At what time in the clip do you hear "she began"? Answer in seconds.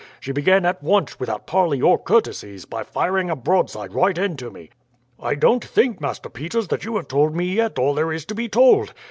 0.19-0.65